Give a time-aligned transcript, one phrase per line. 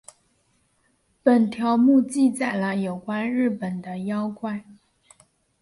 [1.21, 4.65] 本条目记载了有关日本的妖怪。